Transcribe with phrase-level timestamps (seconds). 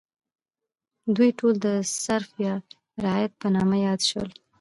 [1.15, 1.67] دوی ټول د
[2.03, 2.53] سرف یا
[3.03, 4.29] رعیت په نامه یاد شول.